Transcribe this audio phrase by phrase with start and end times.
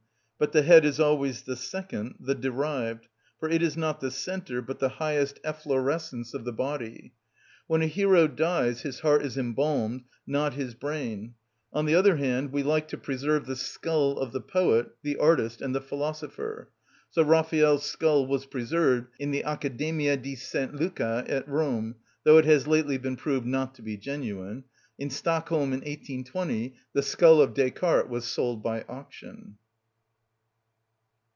[0.43, 3.07] But the head is always the second, the derived;
[3.39, 7.13] for it is not the centre but the highest efflorescence of the body.
[7.67, 11.35] When a hero dies his heart is embalmed, not his brain;
[11.71, 15.61] on the other hand, we like to preserve the skull of the poet, the artist,
[15.61, 16.71] and the philosopher.
[17.11, 20.55] So Raphael's skull was preserved in the Academia di S.
[20.73, 24.63] Luca at Rome, though it has lately been proved not to be genuine;
[24.97, 29.57] in Stockholm in 1820 the skull of Descartes was sold by auction.